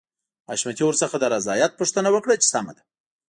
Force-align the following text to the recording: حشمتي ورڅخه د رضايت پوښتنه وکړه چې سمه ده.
حشمتي 0.49 0.83
ورڅخه 0.85 1.17
د 1.19 1.25
رضايت 1.33 1.71
پوښتنه 1.79 2.09
وکړه 2.11 2.35
چې 2.41 2.47
سمه 2.53 2.71
ده. 2.77 2.81